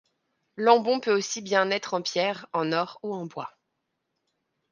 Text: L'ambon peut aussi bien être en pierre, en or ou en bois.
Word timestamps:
L'ambon 0.57 0.99
peut 0.99 1.13
aussi 1.15 1.43
bien 1.43 1.69
être 1.69 1.93
en 1.93 2.01
pierre, 2.01 2.47
en 2.53 2.71
or 2.71 2.97
ou 3.03 3.13
en 3.13 3.27
bois. 3.27 3.55